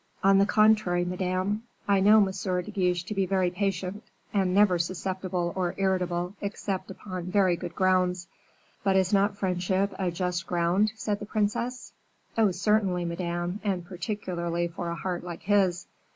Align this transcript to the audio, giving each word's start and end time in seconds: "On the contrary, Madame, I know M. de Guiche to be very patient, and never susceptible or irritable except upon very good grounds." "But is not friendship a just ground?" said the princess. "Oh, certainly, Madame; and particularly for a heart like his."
"On 0.23 0.39
the 0.39 0.47
contrary, 0.47 1.05
Madame, 1.05 1.61
I 1.87 1.99
know 1.99 2.17
M. 2.17 2.25
de 2.63 2.71
Guiche 2.71 3.03
to 3.03 3.13
be 3.13 3.27
very 3.27 3.51
patient, 3.51 4.03
and 4.33 4.51
never 4.51 4.79
susceptible 4.79 5.53
or 5.55 5.75
irritable 5.77 6.33
except 6.41 6.89
upon 6.89 7.25
very 7.25 7.55
good 7.55 7.75
grounds." 7.75 8.27
"But 8.83 8.95
is 8.95 9.13
not 9.13 9.37
friendship 9.37 9.93
a 9.99 10.09
just 10.09 10.47
ground?" 10.47 10.91
said 10.95 11.19
the 11.19 11.27
princess. 11.27 11.93
"Oh, 12.35 12.49
certainly, 12.49 13.05
Madame; 13.05 13.59
and 13.63 13.85
particularly 13.85 14.67
for 14.69 14.89
a 14.89 14.95
heart 14.95 15.23
like 15.23 15.43
his." 15.43 15.85